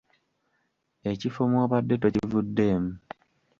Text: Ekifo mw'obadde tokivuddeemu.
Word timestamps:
Ekifo 1.11 1.41
mw'obadde 1.51 1.95
tokivuddeemu. 2.01 2.91